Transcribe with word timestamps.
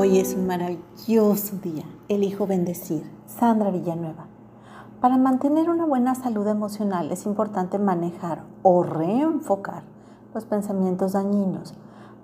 Hoy 0.00 0.20
es 0.20 0.36
un 0.36 0.46
maravilloso 0.46 1.56
día. 1.56 1.82
Elijo 2.08 2.46
bendecir. 2.46 3.02
Sandra 3.26 3.72
Villanueva. 3.72 4.26
Para 5.00 5.18
mantener 5.18 5.68
una 5.70 5.86
buena 5.86 6.14
salud 6.14 6.46
emocional 6.46 7.10
es 7.10 7.26
importante 7.26 7.80
manejar 7.80 8.44
o 8.62 8.84
reenfocar 8.84 9.82
los 10.34 10.44
pensamientos 10.44 11.14
dañinos. 11.14 11.74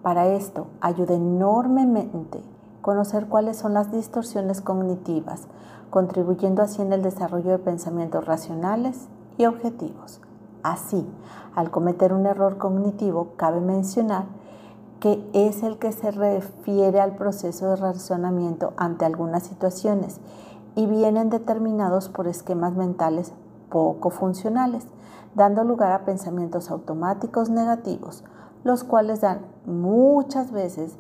Para 0.03 0.29
esto 0.29 0.69
ayuda 0.81 1.15
enormemente 1.17 2.45
conocer 2.81 3.27
cuáles 3.27 3.57
son 3.57 3.75
las 3.75 3.91
distorsiones 3.91 4.61
cognitivas, 4.61 5.49
contribuyendo 5.91 6.63
así 6.63 6.81
en 6.81 6.93
el 6.93 7.03
desarrollo 7.03 7.51
de 7.51 7.59
pensamientos 7.59 8.25
racionales 8.25 9.09
y 9.37 9.47
objetivos. 9.47 10.21
Así, 10.63 11.05
al 11.57 11.73
cometer 11.73 12.13
un 12.13 12.27
error 12.27 12.57
cognitivo, 12.57 13.33
cabe 13.35 13.61
mencionar 13.61 14.27
que 15.05 15.23
es 15.35 15.63
el 15.63 15.77
que 15.77 15.93
se 15.93 16.13
refiere 16.13 16.99
al 16.99 17.15
proceso 17.17 17.69
de 17.69 17.77
razonamiento 17.77 18.73
ante 18.79 19.05
algunas 19.05 19.43
situaciones 19.43 20.19
y 20.77 20.87
vienen 20.87 21.29
determinados 21.29 22.09
por 22.09 22.27
esquemas 22.27 22.75
mentales 22.75 23.35
poco 23.69 24.09
funcionales, 24.09 24.87
dando 25.35 25.63
lugar 25.63 25.93
a 25.93 26.07
pensamientos 26.07 26.71
automáticos 26.71 27.51
negativos, 27.51 28.25
los 28.63 28.83
cuales 28.83 29.21
dan 29.21 29.41
muchas 29.67 30.53
veces 30.53 30.97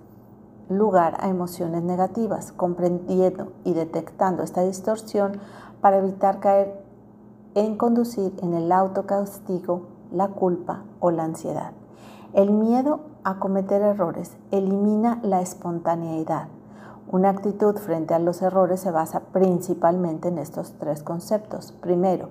lugar 0.69 1.17
a 1.21 1.31
emociones 1.31 1.83
negativas, 1.83 2.53
comprendiendo 2.53 3.53
y 3.65 3.73
detectando 3.73 4.43
esta 4.43 4.61
distorsión 4.61 5.41
para 5.81 5.97
evitar 5.97 6.41
caer 6.41 6.79
en 7.55 7.79
conducir 7.79 8.35
en 8.43 8.53
el 8.53 8.71
autocastigo, 8.71 9.87
la 10.13 10.29
culpa 10.29 10.83
o 11.01 11.11
la 11.11 11.25
ansiedad. 11.25 11.73
El 12.35 12.51
miedo 12.51 13.14
a 13.25 13.39
cometer 13.39 13.83
errores 13.83 14.37
elimina 14.51 15.19
la 15.23 15.41
espontaneidad. 15.41 16.49
Una 17.11 17.31
actitud 17.31 17.77
frente 17.77 18.15
a 18.15 18.19
los 18.19 18.43
errores 18.43 18.81
se 18.81 18.91
basa 18.91 19.21
principalmente 19.33 20.29
en 20.29 20.39
estos 20.39 20.75
tres 20.79 21.03
conceptos. 21.03 21.73
Primero, 21.73 22.29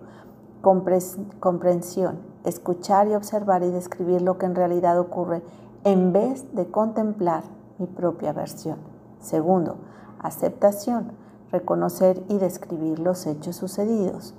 comprensión, 0.62 2.20
escuchar 2.46 3.08
y 3.08 3.16
observar 3.16 3.64
y 3.64 3.72
describir 3.72 4.22
lo 4.22 4.38
que 4.38 4.46
en 4.46 4.56
realidad 4.56 5.00
ocurre 5.00 5.42
en 5.84 6.14
vez 6.14 6.56
de 6.56 6.70
contemplar 6.70 7.44
mi 7.80 7.88
propia 7.88 8.32
versión. 8.32 8.78
Segundo, 9.20 9.78
aceptación, 10.20 11.12
reconocer 11.52 12.24
y 12.30 12.38
describir 12.38 13.00
los 13.00 13.26
hechos 13.26 13.56
sucedidos 13.56 14.36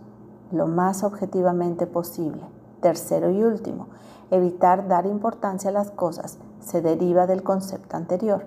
lo 0.51 0.67
más 0.67 1.05
objetivamente 1.05 1.87
posible. 1.87 2.43
Tercero 2.85 3.31
y 3.31 3.43
último, 3.43 3.89
evitar 4.31 4.89
dar 4.89 5.07
importancia 5.07 5.71
a 5.71 5.73
las 5.73 5.91
cosas 5.91 6.37
se 6.61 6.83
deriva 6.83 7.27
del 7.27 7.43
concepto 7.43 7.97
anterior. 7.97 8.45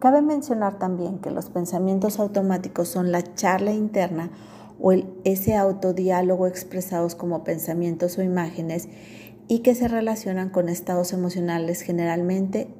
Cabe 0.00 0.20
mencionar 0.20 0.80
también 0.80 1.20
que 1.20 1.30
los 1.30 1.48
pensamientos 1.48 2.18
automáticos 2.18 2.88
son 2.88 3.12
la 3.12 3.22
charla 3.36 3.72
interna 3.72 4.32
o 4.80 4.90
el, 4.90 5.08
ese 5.22 5.54
autodiálogo 5.54 6.48
expresados 6.48 7.14
como 7.14 7.44
pensamientos 7.44 8.18
o 8.18 8.22
imágenes 8.24 8.88
y 9.46 9.60
que 9.60 9.76
se 9.76 9.86
relacionan 9.86 10.50
con 10.50 10.68
estados 10.68 11.12
emocionales 11.12 11.82
generalmente 11.82 12.74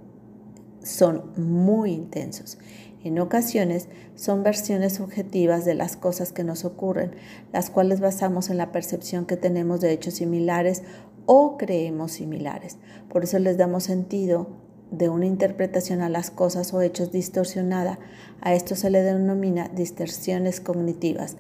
son 0.83 1.31
muy 1.37 1.93
intensos. 1.93 2.59
En 3.05 3.19
ocasiones 3.21 3.89
son 4.17 4.43
versiones 4.43 4.95
subjetivas 4.95 5.65
de 5.65 5.75
las 5.75 5.97
cosas 5.97 6.33
que 6.33 6.45
nos 6.45 6.65
ocurren, 6.65 7.13
las 7.53 7.71
cuales 7.71 8.01
basamos 8.01 8.51
en 8.51 8.57
la 8.57 8.73
percepción 8.73 9.25
que 9.25 9.37
tenemos 9.37 9.81
de 9.81 9.93
hechos 9.93 10.15
similares 10.15 10.83
o 11.27 11.57
creemos 11.57 12.13
similares. 12.13 12.79
Por 13.09 13.25
eso 13.25 13.39
les 13.39 13.57
damos 13.57 13.85
sentido 13.85 14.49
de 14.91 15.09
una 15.09 15.27
interpretación 15.27 16.01
a 16.01 16.09
las 16.09 16.31
cosas 16.31 16.73
o 16.75 16.81
hechos 16.81 17.13
distorsionada. 17.13 17.99
A 18.41 18.55
esto 18.55 18.75
se 18.75 18.91
le 18.91 19.03
denomina 19.03 19.69
distorsiones 19.69 20.61
cognitivas. 20.61 21.37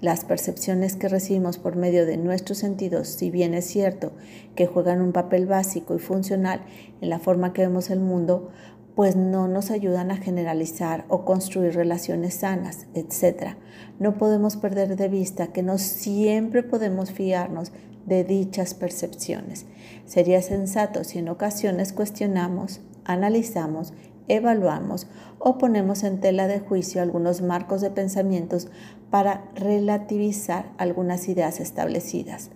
Las 0.00 0.26
percepciones 0.26 0.94
que 0.94 1.08
recibimos 1.08 1.56
por 1.56 1.74
medio 1.74 2.04
de 2.04 2.18
nuestros 2.18 2.58
sentidos, 2.58 3.08
si 3.08 3.30
bien 3.30 3.54
es 3.54 3.64
cierto 3.64 4.12
que 4.54 4.66
juegan 4.66 5.00
un 5.00 5.12
papel 5.12 5.46
básico 5.46 5.94
y 5.94 5.98
funcional 5.98 6.60
en 7.00 7.08
la 7.08 7.18
forma 7.18 7.54
que 7.54 7.62
vemos 7.62 7.88
el 7.88 8.00
mundo, 8.00 8.50
pues 8.96 9.14
no 9.14 9.46
nos 9.46 9.70
ayudan 9.70 10.10
a 10.10 10.16
generalizar 10.16 11.04
o 11.08 11.26
construir 11.26 11.74
relaciones 11.74 12.36
sanas, 12.36 12.86
etc. 12.94 13.56
No 13.98 14.16
podemos 14.16 14.56
perder 14.56 14.96
de 14.96 15.08
vista 15.08 15.48
que 15.48 15.62
no 15.62 15.76
siempre 15.76 16.62
podemos 16.62 17.12
fiarnos 17.12 17.72
de 18.06 18.24
dichas 18.24 18.72
percepciones. 18.72 19.66
Sería 20.06 20.40
sensato 20.40 21.04
si 21.04 21.18
en 21.18 21.28
ocasiones 21.28 21.92
cuestionamos, 21.92 22.80
analizamos, 23.04 23.92
evaluamos 24.28 25.06
o 25.38 25.58
ponemos 25.58 26.02
en 26.02 26.18
tela 26.20 26.48
de 26.48 26.60
juicio 26.60 27.02
algunos 27.02 27.42
marcos 27.42 27.82
de 27.82 27.90
pensamientos 27.90 28.68
para 29.10 29.44
relativizar 29.54 30.72
algunas 30.78 31.28
ideas 31.28 31.60
establecidas. 31.60 32.50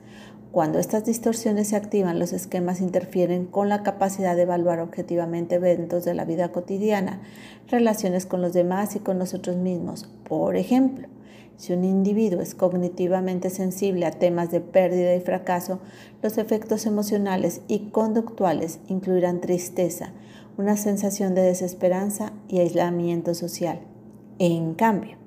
Cuando 0.52 0.80
estas 0.80 1.04
distorsiones 1.04 1.68
se 1.68 1.76
activan, 1.76 2.18
los 2.18 2.32
esquemas 2.32 2.80
interfieren 2.80 3.46
con 3.46 3.68
la 3.68 3.84
capacidad 3.84 4.34
de 4.34 4.42
evaluar 4.42 4.80
objetivamente 4.80 5.54
eventos 5.54 6.04
de 6.04 6.12
la 6.12 6.24
vida 6.24 6.50
cotidiana, 6.50 7.20
relaciones 7.68 8.26
con 8.26 8.42
los 8.42 8.52
demás 8.52 8.96
y 8.96 8.98
con 8.98 9.16
nosotros 9.16 9.56
mismos. 9.56 10.08
Por 10.28 10.56
ejemplo, 10.56 11.06
si 11.56 11.72
un 11.72 11.84
individuo 11.84 12.40
es 12.40 12.56
cognitivamente 12.56 13.48
sensible 13.48 14.06
a 14.06 14.10
temas 14.10 14.50
de 14.50 14.60
pérdida 14.60 15.14
y 15.14 15.20
fracaso, 15.20 15.78
los 16.20 16.36
efectos 16.36 16.84
emocionales 16.84 17.60
y 17.68 17.90
conductuales 17.90 18.80
incluirán 18.88 19.40
tristeza, 19.40 20.12
una 20.58 20.76
sensación 20.76 21.36
de 21.36 21.42
desesperanza 21.42 22.32
y 22.48 22.58
aislamiento 22.58 23.34
social. 23.34 23.78
En 24.40 24.74
cambio, 24.74 25.19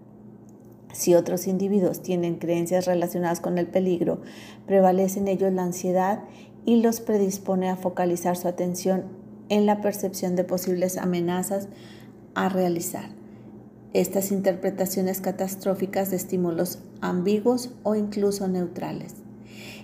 si 0.94 1.16
otros 1.16 1.48
individuos 1.48 2.02
tienen 2.02 2.36
creencias 2.36 2.86
relacionadas 2.86 3.42
con 3.42 3.58
el 3.58 3.68
peligro, 3.68 4.22
prevalece 4.68 5.20
en 5.20 5.28
ellos 5.28 5.52
la 5.52 5.64
ansiedad 5.64 6.24
y 6.66 6.82
los 6.82 7.02
predispone 7.02 7.70
a 7.70 7.76
focalizar 7.76 8.38
su 8.38 8.48
atención 8.48 9.06
en 9.50 9.66
la 9.66 9.82
percepción 9.82 10.36
de 10.36 10.44
posibles 10.44 10.98
amenazas 10.98 11.68
a 12.36 12.48
realizar. 12.48 13.10
Estas 13.94 14.32
interpretaciones 14.32 15.20
catastróficas 15.20 16.12
de 16.12 16.18
estímulos 16.18 16.80
ambiguos 17.02 17.72
o 17.82 17.96
incluso 17.96 18.48
neutrales. 18.48 19.16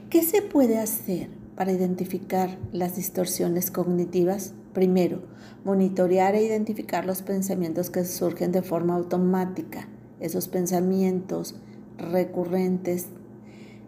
¿Qué 0.09 0.23
se 0.23 0.43
puede 0.43 0.77
hacer 0.77 1.29
para 1.55 1.71
identificar 1.71 2.57
las 2.71 2.95
distorsiones 2.95 3.71
cognitivas? 3.71 4.53
Primero, 4.73 5.23
monitorear 5.65 6.35
e 6.35 6.43
identificar 6.43 7.05
los 7.05 7.23
pensamientos 7.23 7.89
que 7.89 8.05
surgen 8.05 8.51
de 8.51 8.61
forma 8.61 8.95
automática 8.95 9.87
esos 10.19 10.47
pensamientos 10.47 11.55
recurrentes. 11.97 13.07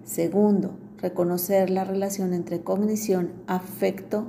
Segundo, 0.03 0.75
reconocer 0.97 1.69
la 1.69 1.83
relación 1.83 2.33
entre 2.33 2.61
cognición, 2.61 3.31
afecto 3.47 4.27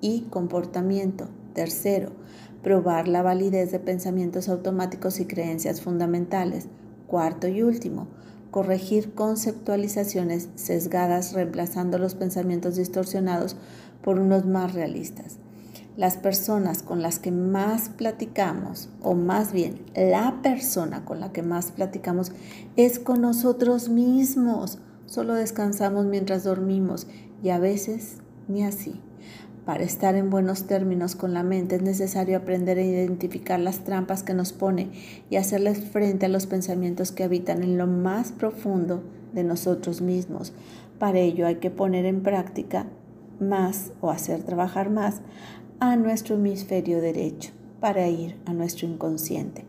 y 0.00 0.22
comportamiento. 0.30 1.28
Tercero, 1.54 2.12
probar 2.62 3.08
la 3.08 3.22
validez 3.22 3.72
de 3.72 3.78
pensamientos 3.78 4.48
automáticos 4.48 5.20
y 5.20 5.26
creencias 5.26 5.80
fundamentales. 5.80 6.68
Cuarto 7.06 7.48
y 7.48 7.62
último, 7.62 8.08
corregir 8.50 9.14
conceptualizaciones 9.14 10.48
sesgadas 10.54 11.32
reemplazando 11.32 11.98
los 11.98 12.14
pensamientos 12.14 12.76
distorsionados 12.76 13.56
por 14.02 14.18
unos 14.18 14.46
más 14.46 14.74
realistas 14.74 15.38
las 15.96 16.16
personas 16.16 16.82
con 16.82 17.02
las 17.02 17.18
que 17.18 17.30
más 17.30 17.88
platicamos, 17.88 18.90
o 19.02 19.14
más 19.14 19.52
bien 19.52 19.80
la 19.94 20.40
persona 20.42 21.04
con 21.04 21.20
la 21.20 21.32
que 21.32 21.42
más 21.42 21.72
platicamos, 21.72 22.32
es 22.76 22.98
con 22.98 23.22
nosotros 23.22 23.88
mismos. 23.88 24.78
Solo 25.06 25.34
descansamos 25.34 26.06
mientras 26.06 26.44
dormimos 26.44 27.06
y 27.42 27.50
a 27.50 27.58
veces 27.58 28.18
ni 28.48 28.64
así. 28.64 29.00
Para 29.64 29.82
estar 29.82 30.14
en 30.14 30.30
buenos 30.30 30.68
términos 30.68 31.16
con 31.16 31.34
la 31.34 31.42
mente 31.42 31.76
es 31.76 31.82
necesario 31.82 32.36
aprender 32.36 32.78
a 32.78 32.82
identificar 32.82 33.58
las 33.58 33.80
trampas 33.80 34.22
que 34.22 34.32
nos 34.32 34.52
pone 34.52 34.90
y 35.28 35.36
hacerles 35.36 35.80
frente 35.80 36.26
a 36.26 36.28
los 36.28 36.46
pensamientos 36.46 37.10
que 37.10 37.24
habitan 37.24 37.64
en 37.64 37.76
lo 37.76 37.88
más 37.88 38.30
profundo 38.30 39.02
de 39.32 39.42
nosotros 39.42 40.02
mismos. 40.02 40.52
Para 41.00 41.18
ello 41.18 41.48
hay 41.48 41.56
que 41.56 41.70
poner 41.70 42.06
en 42.06 42.22
práctica 42.22 42.86
más 43.40 43.92
o 44.00 44.10
hacer 44.10 44.44
trabajar 44.44 44.88
más 44.88 45.20
a 45.80 45.96
nuestro 45.96 46.36
hemisferio 46.36 47.00
derecho 47.00 47.50
para 47.80 48.08
ir 48.08 48.36
a 48.46 48.52
nuestro 48.52 48.86
inconsciente 48.86 49.64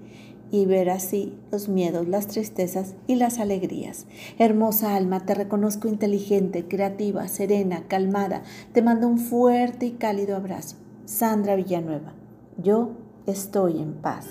y 0.51 0.65
ver 0.65 0.89
así 0.89 1.33
los 1.51 1.68
miedos, 1.68 2.07
las 2.07 2.27
tristezas 2.27 2.95
y 3.06 3.15
las 3.15 3.39
alegrías. 3.39 4.06
Hermosa 4.38 4.95
alma, 4.95 5.25
te 5.25 5.33
reconozco 5.33 5.88
inteligente, 5.88 6.68
creativa, 6.68 7.27
serena, 7.27 7.83
calmada. 7.88 8.44
Te 8.71 8.81
mando 8.81 9.07
un 9.07 9.19
fuerte 9.19 9.86
y 9.88 9.92
cálido 9.92 10.36
abrazo. 10.36 10.77
Sandra 11.06 11.56
Villanueva, 11.56 12.13
yo 12.57 12.92
estoy 13.25 13.80
en 13.80 13.94
paz. 13.94 14.27